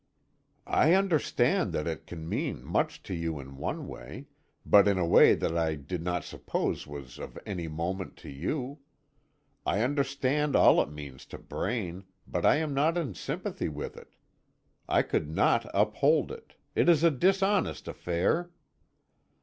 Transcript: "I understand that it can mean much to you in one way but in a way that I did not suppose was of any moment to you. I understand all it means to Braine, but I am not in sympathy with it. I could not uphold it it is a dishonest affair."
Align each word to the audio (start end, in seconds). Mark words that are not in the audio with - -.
"I 0.65 0.95
understand 0.95 1.73
that 1.73 1.85
it 1.85 2.07
can 2.07 2.27
mean 2.27 2.65
much 2.65 3.03
to 3.03 3.13
you 3.13 3.39
in 3.39 3.57
one 3.59 3.87
way 3.87 4.25
but 4.65 4.87
in 4.87 4.97
a 4.97 5.05
way 5.05 5.35
that 5.35 5.55
I 5.55 5.75
did 5.75 6.01
not 6.01 6.23
suppose 6.23 6.87
was 6.87 7.19
of 7.19 7.37
any 7.45 7.67
moment 7.67 8.17
to 8.25 8.29
you. 8.31 8.79
I 9.63 9.81
understand 9.83 10.55
all 10.55 10.81
it 10.81 10.89
means 10.89 11.27
to 11.27 11.37
Braine, 11.37 12.05
but 12.25 12.47
I 12.47 12.55
am 12.55 12.73
not 12.73 12.97
in 12.97 13.13
sympathy 13.13 13.69
with 13.69 13.95
it. 13.95 14.15
I 14.89 15.03
could 15.03 15.29
not 15.29 15.69
uphold 15.71 16.31
it 16.31 16.55
it 16.73 16.89
is 16.89 17.03
a 17.03 17.11
dishonest 17.11 17.87
affair." 17.87 18.49